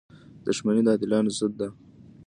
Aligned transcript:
•دښمني 0.45 0.81
د 0.85 0.87
عادلانو 0.91 1.31
ضد 1.37 1.53
ده. 1.59 1.67